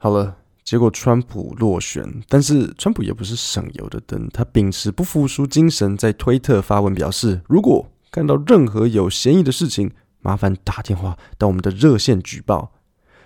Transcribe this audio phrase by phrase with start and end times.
[0.00, 9.90] 好了，结果川普落选，但是川普也不是省油的灯，他秉持不服输精神，在推特发文表示，如果看到任何有嫌疑的事情，
[10.20, 12.72] 麻烦打电话到我们的热线举报。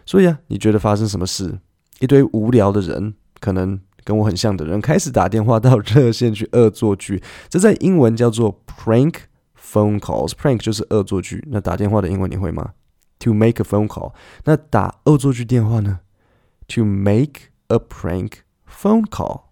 [0.07, 1.61] 所以啊，你觉得发生什么事？
[2.01, 7.23] 一堆无聊的人，可能跟我很像的人，开始打电话到热线去恶作剧。
[7.49, 9.15] 这在英文叫做 prank
[9.57, 10.31] phone calls。
[10.31, 11.47] prank 就是恶作剧。
[11.51, 12.73] 那打电话的英文你会吗
[13.21, 14.15] ？To make a phone call。
[14.45, 16.01] 那打恶作剧电话呢
[16.69, 18.33] ？To make a prank
[18.67, 19.43] phone call。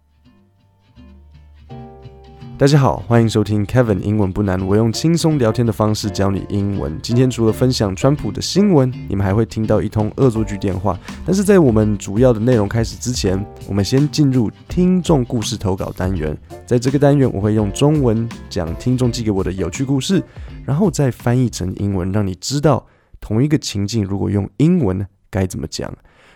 [2.57, 4.61] 大家好，欢迎收听 Kevin 英文不难。
[4.67, 6.99] 我用轻松聊天的方式教你英文。
[7.01, 10.99] 今天除了分享川普的新闻，你们还会听到一通恶作剧电话。
[11.25, 16.37] 但是在我们主要的内容开始之前，我们先进入听众故事投稿单元。
[16.67, 20.23] 在这个单元，我会用中文讲听众寄给我的有趣故事，
[20.63, 22.85] 然后再翻译成英文，让你知道
[23.19, 25.91] 同一个情境如果用英文该怎么讲。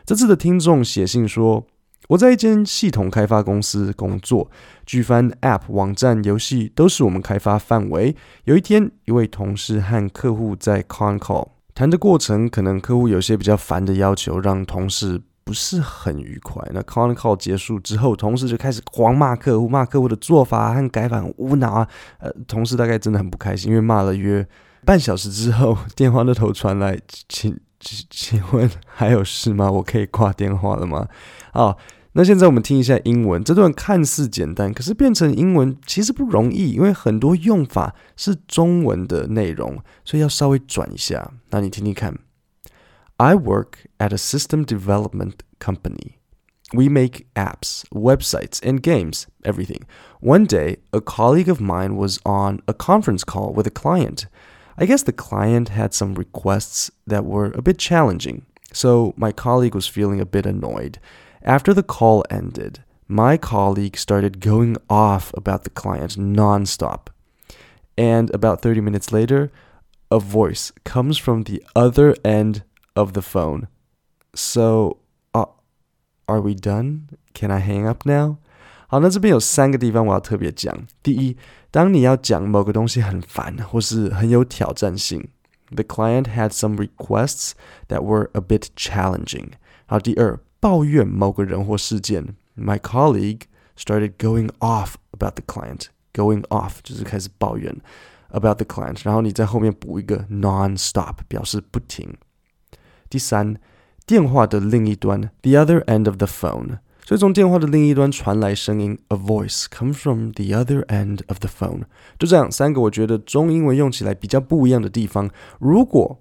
[0.06, 1.66] 这次的听众写信说。
[2.10, 4.48] 我在一间系统开发公司工作，
[4.86, 8.16] 举凡 App、网站、游戏都是我们开发范围。
[8.44, 16.64] 有一天，一位同事和客户在 Con Call 谈的过程，可能客户有些比较烦的要求，让同事不是很愉快。
[16.72, 21.88] 那 Con Call 结束之后，同事就开始狂骂客户，骂客户的做法和改版无脑啊。
[22.20, 24.48] 呃，同事大概真的很不开心，因为骂了约
[24.86, 29.72] 半小时之后，电话那头传来，请请请问还有事吗？
[29.72, 31.08] 我可以挂电话了吗？
[31.54, 31.78] 啊。
[32.18, 41.34] 那现在我们听一下英文，这段看似简单，可是变成英文其实不容易，因为很多用法是中文的内容，所以要稍微转一下。
[41.50, 42.18] 那你听听看
[43.18, 46.14] ：I work at a system development company.
[46.72, 49.82] We make apps, websites, and games, everything.
[50.22, 54.24] One day, a colleague of mine was on a conference call with a client.
[54.78, 59.76] I guess the client had some requests that were a bit challenging, so my colleague
[59.76, 61.00] was feeling a bit annoyed.
[61.44, 67.08] After the call ended, my colleague started going off about the client nonstop.
[67.98, 69.52] And about 30 minutes later,
[70.12, 72.64] a voice comes from the other end
[72.96, 73.68] of the phone.
[74.34, 74.98] So,
[75.34, 75.46] uh,
[76.28, 77.10] are we done?
[77.34, 78.40] Can I hang up now?
[78.87, 80.75] 好，那这边有三个地方我要特别讲。
[81.03, 81.37] 第一，
[81.71, 85.29] 当你要讲某个东西很烦或是很有挑战性，
[85.75, 87.53] the client had some requests
[87.89, 89.51] that were a bit challenging。
[89.87, 90.39] 好，第二。
[90.63, 93.45] 抱怨某个人或事件，My colleague
[93.79, 95.87] started going off about the client.
[96.13, 97.81] Going off 就是开始抱怨
[98.29, 102.15] about the client，然后你在后面补一个 non-stop，表示不停。
[103.09, 103.57] 第三，
[104.05, 111.84] 电话的另一端，the other end of the phone， 所以从电话的另一端传来声音，a voice comes from the other end of the phone。
[112.18, 115.30] 就这样，三个我觉得中英文用起来比较不一样的地方，
[115.60, 116.20] 如果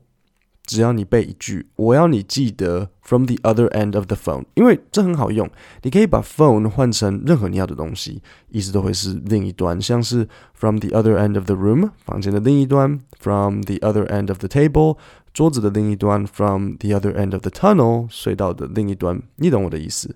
[0.66, 5.48] 只要你背一句，我要你记得 from the other end of the phone，因为这很好用。
[5.82, 14.98] 你可以把 phone 换成任何你要的东西，意思都会是另一端，像是 from the other end of the room，房间的另一端；from the other end of the table，
[15.32, 19.22] 桌子的另一端；from the other end of the tunnel，隧道的另一端。
[19.36, 20.14] 你懂我的意思。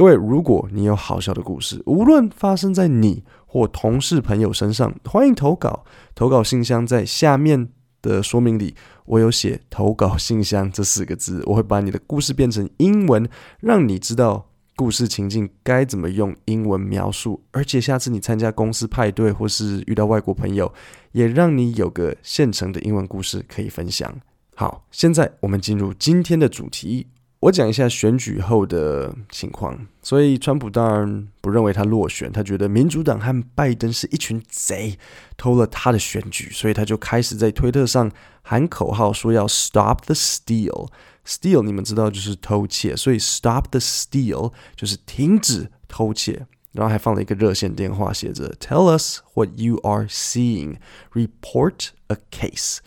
[0.00, 5.84] 各位，如果你有好笑的故事，无论发生在你或同事朋友身上，欢迎投稿。
[6.14, 7.68] 投稿信箱在下面
[8.00, 8.74] 的说明里，
[9.04, 13.28] 我有写投稿信箱这四个字，我会把你的故事变成英文，
[13.60, 20.72] 让你知道故事情境该怎么用英文描述，而且下次你参加公司派对或是遇到外国朋友，
[21.12, 24.10] 也让你有个现成的英文故事可以分享。
[24.54, 27.06] 好，现在我们进入今天的主题。
[27.40, 34.98] 我讲一下选举后的情况，所以川普当然不认为他落选，他觉得民主党和拜登是一群贼，
[35.38, 38.12] 偷了他的选举，所以他就开始在推特上
[38.42, 40.88] 喊口号，说要 stop the steal。
[41.26, 50.76] steal 你们知道就是偷窃，所以 stop the steal 就是停止偷窃，然后还放了一个热线电话，写着 Tell us what you are seeing,
[51.14, 52.80] report a case。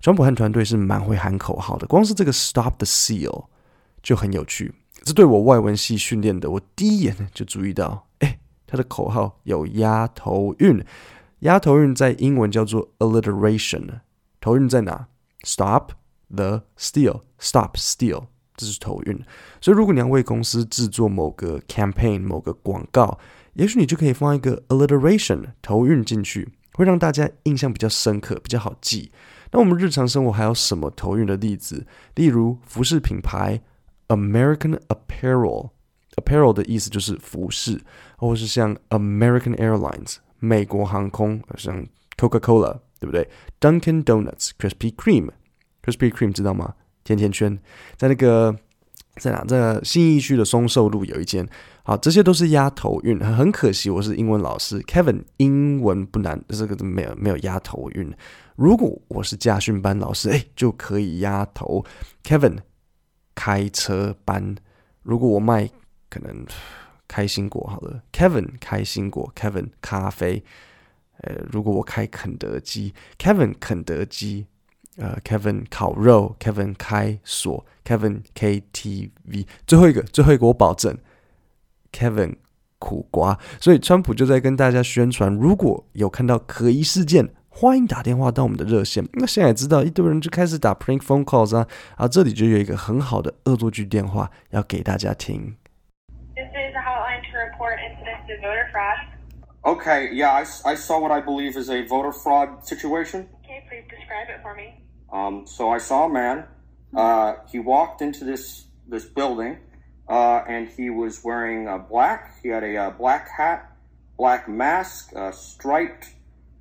[0.00, 3.44] 川普和团队是蛮会喊口号的，光是这个 stop the steal。
[4.02, 4.72] 就很有趣，
[5.04, 10.82] 这对我外文系训练的，我第一眼就注意到，哎，他的口号有押头韵，
[11.40, 14.00] 押头韵在英文叫做 alliteration，
[14.40, 15.08] 头韵在哪
[15.42, 15.92] ？Stop
[16.34, 18.24] the steal，stop steal，
[18.56, 19.22] 这是头韵。
[19.60, 23.18] 所以如果你要为公司制作某个 campaign，某个广告，
[23.54, 29.12] 也许你就可以放一个 alliteration 头韵进去，会让大家印象比较深刻，比较好记。
[29.52, 31.86] 那我们日常生活还有什么头韵的例子？
[32.14, 33.60] 例如服饰品牌。
[34.10, 37.80] American Apparel，Apparel 的意思就是服饰，
[38.18, 41.86] 或是像 American Airlines 美国航空，像
[42.16, 43.28] Coca-Cola 对不对
[43.60, 46.74] ？Dunkin' Donuts，Krispy Kreme，Krispy Kreme 知道吗？
[47.04, 47.58] 甜甜圈，
[47.96, 48.54] 在那个
[49.16, 49.44] 在哪？
[49.44, 51.48] 在信义区的松寿路有一间。
[51.82, 53.18] 好，这些都是押头韵。
[53.20, 58.12] 很可惜，我是英文老师，Kevin 英文不难，这个没有没有押头韵。
[58.54, 61.84] 如果我是驾训班老师，哎，就可以押头。
[62.22, 62.58] Kevin
[63.40, 64.54] 开车班。
[65.02, 65.66] 如果我卖
[66.10, 66.44] 可能
[67.08, 70.44] 开心果好了，Kevin 开心果，Kevin 咖啡。
[71.22, 74.46] 呃，如果我开肯德基，Kevin 肯德基。
[74.96, 80.94] 呃，Kevin 烤肉，Kevin 开锁，Kevin KTV，最后一个，最后一个我保证
[81.90, 82.34] ，Kevin
[82.78, 83.38] 苦瓜。
[83.58, 89.07] 所以川普就在跟大家宣传，如果有看到可疑事件，欢迎打电话到我们的热线。
[89.13, 95.55] 那现在也知道一堆人就开始打 prank phone calls 啊，啊，这里就有一个很好的恶作剧电话要给大家听。
[96.35, 98.97] This is a hotline to report incidents of voter fraud.
[99.63, 103.27] Okay, yeah, I, I saw what I believe is a voter fraud situation.
[103.43, 104.83] Okay, please describe it for me.
[105.11, 106.43] Um, so I saw a man.
[106.95, 109.57] Uh, he walked into this this building,
[110.07, 112.35] uh, and he was wearing a black.
[112.43, 113.71] He had a, a black hat,
[114.17, 116.09] black mask, a striped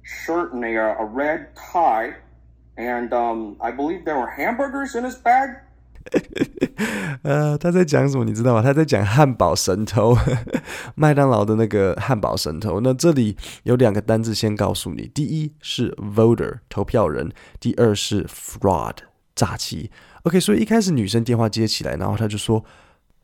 [0.09, 2.15] shirt, and a, a red tie.
[2.77, 5.61] And um, I believe there were hamburgers in his bag.
[7.23, 8.25] 呃，他在讲什么？
[8.25, 8.61] 你知道吗？
[8.61, 10.15] 他在讲汉堡神偷，
[10.95, 12.81] 麦当劳的那个汉堡神偷。
[12.81, 18.97] 那这里有两个单字，先告诉你：第一是 voter 投票人，第二是 fraud
[19.35, 19.91] 诈欺。
[20.25, 22.65] OK，所以一开始女生电话接起来，然后他就说：“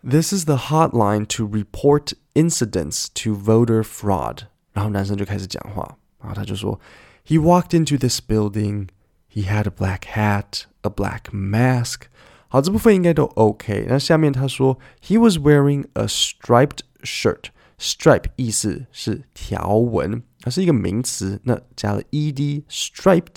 [0.08, 8.88] This is the hotline to report incidents to voter fraud。”然后男生就开始讲话， 然后他就说：“He walked into this building.
[9.32, 12.02] He had a black hat, a black mask.”
[12.49, 13.87] 好，这部分应该都 OK。
[13.88, 21.40] 那下面他说，He was wearing a striped shirt。Stripe 意思是条纹，它是一个名词。
[21.44, 23.37] 那加了 ed，striped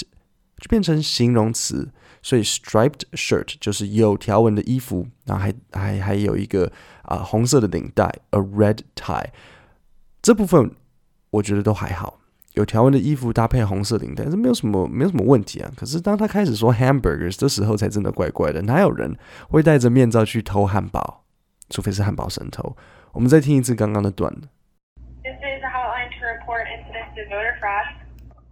[0.58, 1.92] 就变成形容词。
[2.22, 6.66] 所以 striped shirt 就是有条纹的衣服，然后还还还有一个
[7.04, 9.28] 啊、呃、红色的领带，a red tie。
[10.22, 10.76] 这部分
[11.30, 12.17] 我觉得都还好。
[12.58, 15.72] 有条纹的衣服搭配红色领带，这没有什么没有什么问题啊。
[15.76, 18.62] 可是当他开始说 hamburgers 的时候，才真的怪怪的。
[18.62, 19.18] 哪有人
[19.50, 21.24] 会戴着面罩去偷汉堡？
[21.70, 22.76] 除非是汉堡神偷。
[23.12, 24.32] 我们再听一次刚刚的段。
[25.24, 27.86] This is a hotline to report incidents of voter fraud.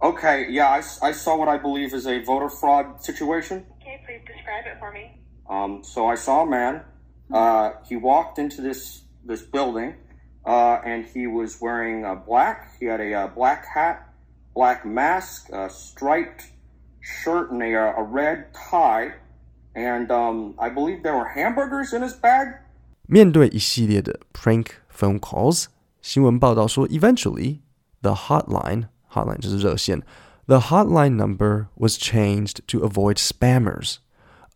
[0.00, 3.62] Okay, yeah, I, I saw what I believe is a voter fraud situation.
[3.78, 5.20] Okay, please describe it for me.
[5.48, 6.80] Um, so I saw a man.
[7.32, 9.94] Uh, he walked into this this building.
[10.46, 12.76] Uh, and he was wearing a black.
[12.80, 14.12] He had a, a black hat,
[14.54, 16.50] black mask, a striped
[17.00, 19.14] shirt, and a, a red tie.
[19.74, 22.58] And um, I believe there were hamburgers in his bag.
[23.06, 25.66] 面对一系列的 prank phone calls，
[26.00, 27.60] 新闻报道说，eventually
[28.00, 30.02] the hotline hotline 就是热线，
[30.46, 33.98] the hotline number was changed to avoid spammers,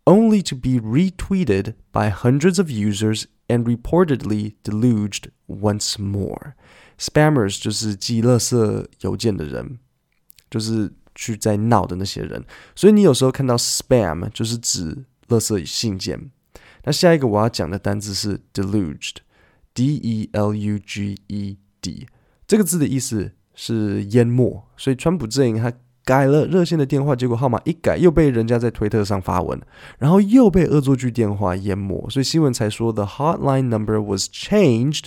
[0.04, 6.53] only to be retweeted by hundreds of users and reportedly deluged once more.
[6.99, 9.79] Spammers 就是寄垃圾邮件的人，
[10.49, 12.43] 就是去在闹的那些人。
[12.75, 16.31] 所以你有时候看到 spam 就是指垃圾信件。
[16.83, 22.07] 那下一个我要讲的单字是 deluged，d e l u g e d，
[22.47, 24.63] 这个字的意思是淹没。
[24.77, 25.73] 所以川普阵营他。
[26.03, 29.61] 改了热线的电话，结果号码一改，又被人家在推特上发文，
[29.99, 35.05] 然后又被恶作剧电话淹没，所以新闻才说 the hotline number was changed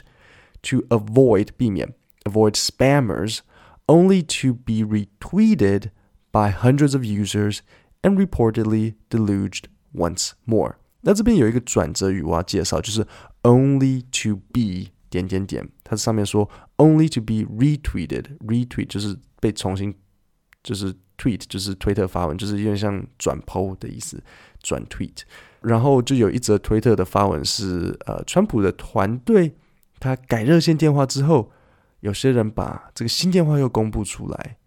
[0.63, 3.40] to avoid 避免 avoid spammers
[3.88, 5.92] only to be retweeted
[6.31, 7.59] by hundreds of users
[8.02, 10.76] and reportedly deluged once more。
[11.02, 13.06] 那这边有一个转折语我要介绍，就是
[13.44, 19.95] only to be 点点点，它上面说 only to be retweeted，retweet 就是被重新。
[20.61, 24.21] 就是 tweet，就是推特发文，就是有点像转 po 的意思，
[24.61, 25.21] 转 tweet。
[25.61, 29.56] 然后就有一则推特的发文是，呃，川普的团队
[30.05, 31.51] 他改热线电话之后，
[32.01, 34.58] 有些人把这个新电话又公布出来，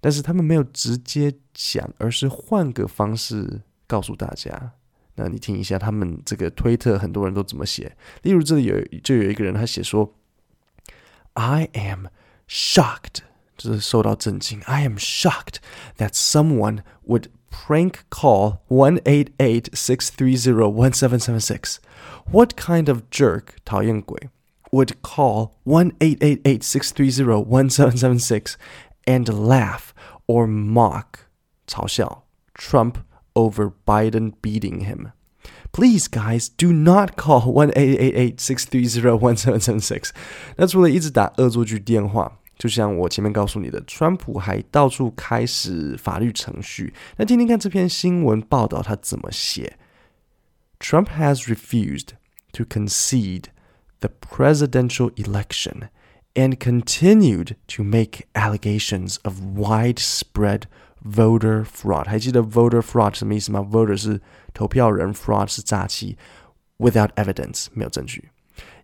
[0.00, 4.72] 但是他们没有直接讲，而是换个方式告诉大家。
[5.16, 10.14] 那你听一下他们这个推特很多人都怎么写，例如这里有就有一个人他写说
[11.34, 12.06] ，I am
[12.48, 13.24] shocked。
[13.60, 14.58] 就是受到震惊。
[14.62, 15.56] I am shocked
[15.98, 21.76] that someone would prank call one eight eight six three zero one seven seven six.
[22.32, 24.30] What kind of jerk 讨厌鬼
[24.71, 28.55] would call one eight eight eight six three zero one seven seven six
[29.05, 29.93] and laugh
[30.27, 31.27] or mock
[31.67, 32.23] 嘲笑
[32.53, 32.97] Trump
[33.33, 35.11] over Biden beating him?
[35.71, 39.79] Please, guys, do not call one eight eight eight six three zero one seven seven
[39.79, 40.11] six.
[40.57, 42.39] 那除了一直打恶作剧电话。
[42.57, 46.93] 就像我前面告诉你的，川普还到处开始法律程序。
[47.17, 49.77] 那听听看这篇新闻报道他怎么写。
[50.79, 52.11] Trump has refused
[52.53, 53.47] to concede
[54.01, 55.89] the presidential election
[56.35, 60.63] and continued to make allegations of widespread
[61.03, 62.07] voter fraud。
[62.07, 63.59] 还记得 voter fraud 什么意思吗？
[63.59, 64.21] voter 是
[64.53, 66.17] 投票人，fraud 是诈欺。
[66.77, 68.29] Without evidence，没有证据。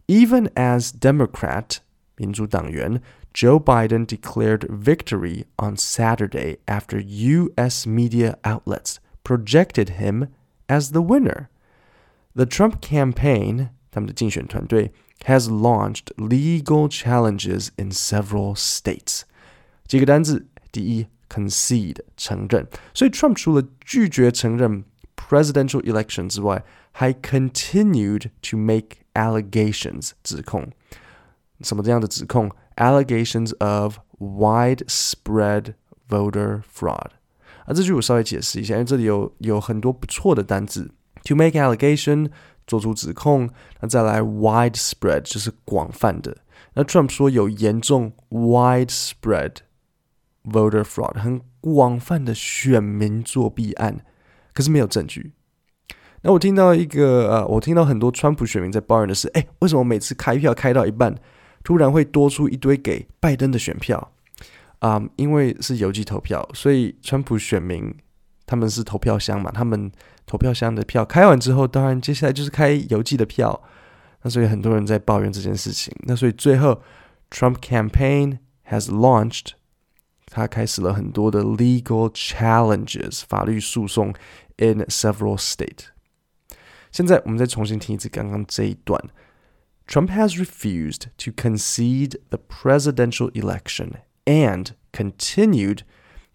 [0.07, 1.77] Even as Democrat
[2.15, 3.01] 民主党员
[3.33, 7.85] Joe Biden declared victory on Saturday after U.S.
[7.87, 10.27] media outlets projected him
[10.67, 11.47] as the winner.
[12.33, 14.91] The Trump campaign, 他们的竞选团队
[15.25, 19.21] has launched legal challenges in several states.
[19.87, 24.83] 几个单字，第一，concede 承认，所以 Trump 除了拒绝承认
[25.15, 30.69] presidential election 之外，还 continued to make allegations 指控，
[31.61, 32.51] 什么这样的指控？
[32.77, 35.75] Allegations of widespread
[36.09, 37.11] voter fraud。
[37.65, 40.91] 啊，这句我稍微解释一下，因为这里有有很多不错的单字。
[41.25, 42.31] To make allegation
[42.66, 43.48] 做出指控，
[43.80, 46.36] 那再来 widespread 就是广泛的。
[46.74, 49.52] 那 Trump 说有严重 widespread
[50.44, 54.04] voter fraud 很广泛的选民作弊案，
[54.52, 55.32] 可是没有证据。
[56.22, 61.14] 那我听到一个呃，我听到很多川普选民在抱怨的是，哎，为什么每次开票开到一半，
[61.62, 64.12] 突然会多出一堆给拜登的选票？
[64.80, 67.94] 啊、因为是邮寄投票，所以川普选民
[68.45, 69.91] 他们是投票箱嘛，他们
[70.25, 73.61] 投票箱的票开完之后，当然接下来就是开邮寄的票。
[74.23, 75.91] 那所以很多人在抱怨这件事情。
[76.01, 76.81] 那所以最后，
[77.31, 78.37] Trump campaign
[78.69, 79.53] has launched，
[80.27, 84.13] 他开始了很多的 legal challenges 法律诉讼
[84.57, 85.85] in several states。
[86.91, 89.01] 现在我们再重新听一次刚刚这一段。
[89.87, 93.93] Trump has refused to concede the presidential election
[94.25, 95.79] and continued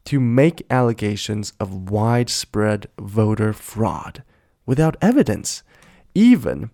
[0.04, 4.22] to make allegations of widespread voter fraud
[4.64, 5.62] without evidence,
[6.14, 6.70] even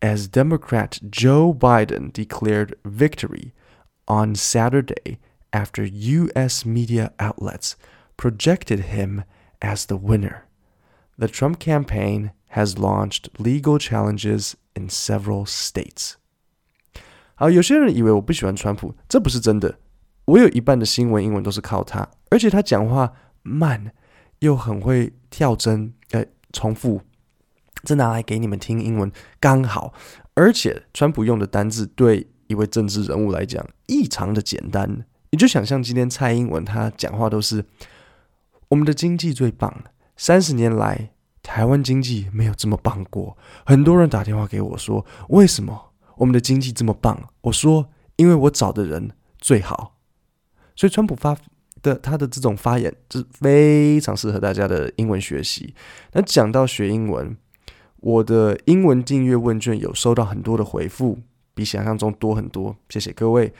[0.00, 3.52] as Democrat Joe Biden declared victory
[4.06, 5.18] on Saturday
[5.52, 6.64] after U.S.
[6.64, 7.76] media outlets
[8.16, 9.24] projected him
[9.60, 10.44] as the winner.
[11.18, 16.16] The Trump campaign has launched legal challenges in several states.
[17.34, 19.78] 好，有些人以为我不喜欢川普，这不是真的。
[20.26, 23.93] 我有一半的新闻英文都是靠他， 而且他讲话慢，
[24.39, 27.01] 又很会跳针，呃，重复。
[27.83, 29.93] 这拿来给你们听英文刚好。
[30.33, 35.05] 而且川普用的单字对一位政治人物来讲异常的简单。
[35.29, 37.63] 你就想象今天蔡英文他讲话都是
[38.69, 39.83] 我们的经济最棒，
[40.17, 41.11] 三十年来。
[41.43, 43.35] 台湾经济没有这么棒过。
[43.65, 49.09] 很多人打电话给我说：“为什么我们的经济这么棒？”我说：“因为我找的人
[49.39, 49.97] 最好。”
[50.77, 51.35] 所以，川普发
[51.81, 55.73] 的他的这种发言，是非常适合大家的英文学习。
[56.13, 57.35] 那讲到学英文，
[57.97, 61.19] 我的英文订阅问卷有收到很多的回复，
[61.53, 62.75] 比想象中多很多。
[62.89, 63.53] 谢谢各位。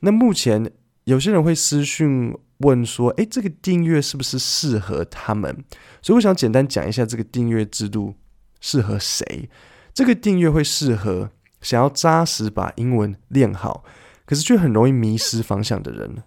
[0.00, 0.70] 那目前
[1.04, 2.36] 有些人会私讯。
[2.62, 5.64] 问说：“诶，这个订阅是不是适合他们？”
[6.02, 8.16] 所以我想简单讲一下这个订阅制度
[8.60, 9.48] 适合谁。
[9.94, 11.30] 这个订阅会适合
[11.60, 13.84] 想要扎实把英文练好，
[14.26, 16.24] 可是却很容易迷失方向的人。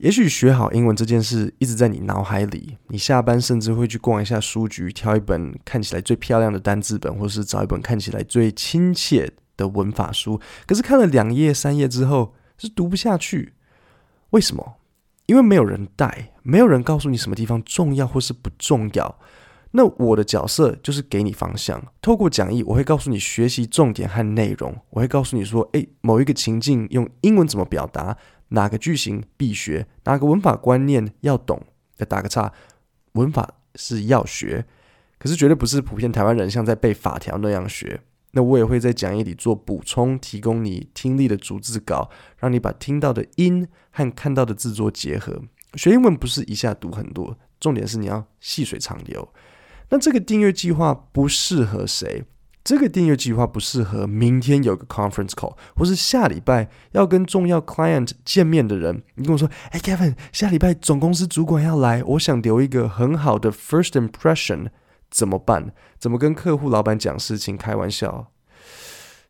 [0.00, 10.40] 也许学好英文这件事一直在你脑海里，你下班甚至会去逛一下书局，挑一本看起来最漂亮的单字本，或是找一本看起来最亲切的文法书。
[10.66, 13.52] 可是看了两页、三页之后，是读不下去。
[14.30, 14.76] 为什么？
[15.26, 19.18] 因为没有人带，没有人告诉你什么地方重要或是不重要。
[19.72, 24.74] 那我的角色就是给你方向，透过讲义，我会告诉你学习重点和内容。
[24.88, 28.16] 我会告诉你说，诶，某一个情境用英文怎么表达，
[28.50, 31.60] 哪个句型必学，哪个文法观念要懂。
[31.96, 32.52] 再打个岔，
[33.12, 34.64] 文法是要学，
[35.18, 38.00] 可是绝对不是普遍台湾人像在背法条那样学。
[38.32, 45.42] 那我也会在讲义里做补充，提供你听力的逐字稿，让你把听到的音和看到的字做结合。
[45.74, 49.32] 学英文不是一下读很多，重点是你要细水长流。
[49.90, 52.24] 那这个订阅计划不适合谁？
[52.62, 59.02] 这个订阅计划不适合明天有个 conference call，或是下礼拜要跟重要 client 见面的人。
[59.14, 64.68] 你跟我说：“哎，Kevin，下礼拜总公司主管要来，我想留一个很好的 first impression。”
[65.10, 65.72] 怎么办？
[65.98, 67.56] 怎么跟客户、老板讲事情？
[67.56, 68.30] 开玩笑，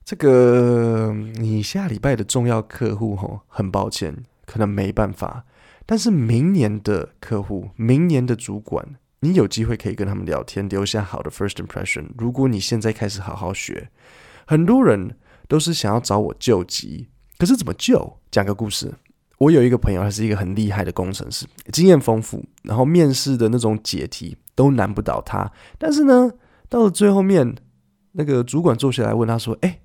[0.05, 5.45] 这个你下礼拜的重要客户吼，很抱歉，可能没办法。
[5.87, 12.07] 但是明年的客户、明年的主管，你有机会可以跟他们聊天，留下好的 first impression。
[12.17, 13.91] 如果你现在开始好好学，
[14.47, 17.09] 很多人都是想要找我救急，
[17.39, 18.19] 可是怎么救？
[18.31, 18.95] 讲个故事。
[19.37, 25.51] 我有一个朋友，他是一个很厉害的工程师，经验丰富，然后面试的那种解题都难不倒他。
[25.79, 26.33] 但是呢，
[26.69, 27.55] 到了最后面，
[28.13, 29.81] 那个主管坐下来问他说：“哎，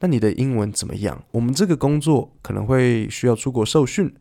[0.00, 1.22] 那你的英文怎么样？
[1.32, 4.14] 我们这个工作可能会需要出国受训，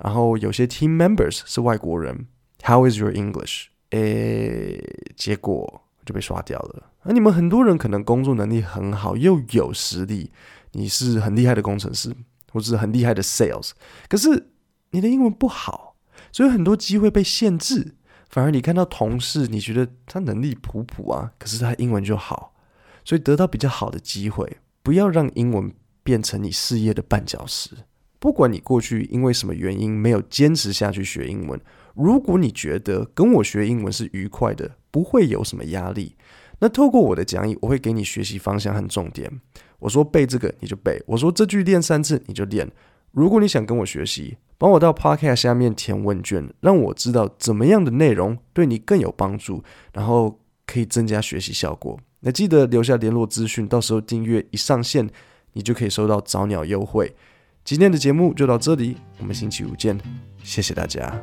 [0.00, 2.26] 然后有些 team members 是外国人。
[2.62, 3.66] How is your English？
[3.90, 4.82] 诶，
[5.16, 6.90] 结果就被刷掉了。
[7.04, 10.30] 那你们很多人可能工作能力很好，又有实力，
[10.72, 12.14] 你是很厉害的工程师，
[12.52, 13.70] 或是很厉害的 sales，
[14.08, 14.48] 可是
[14.90, 15.96] 你的英文不好，
[16.32, 17.94] 所以很多机会被限制。
[18.28, 22.54] 反而你看到同事，你觉得他能力普普啊，可是他英文就好，
[23.04, 24.58] 所以得到比较好的机会。
[24.82, 27.70] 不要让英文变成你事业的绊脚石。
[28.18, 31.60] 不管你过去因为什么原因没有坚持下去学英文，
[31.96, 36.14] 如果你觉得跟我学英文是愉快的，不会有什么压力，
[36.60, 39.40] 那透过我的讲义，我会给你学习方向和重点。
[39.78, 42.70] 我说背这个你就背，我说这句练三次你就练。
[43.12, 51.98] 如果你想跟我学习，帮我到 Podcast 下面填问卷，让我知道怎么样的内容对你更有帮助，然后可以增加学习效果。
[52.20, 55.08] 那记得留下联络资讯，到时候订阅一上线，
[55.54, 57.14] 你就可以收到早鸟优惠。
[57.64, 59.98] 今天的节目就到这里，我们星期五见，
[60.42, 61.22] 谢谢大家。